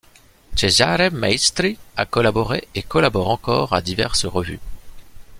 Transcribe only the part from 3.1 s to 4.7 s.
encore à diverses revues.